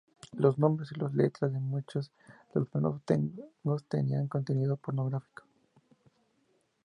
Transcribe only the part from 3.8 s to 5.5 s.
tenían contenido pornográfico.